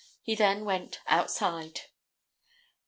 He 0.23 0.33
then 0.33 0.65
went 0.65 0.99
outside. 1.05 1.81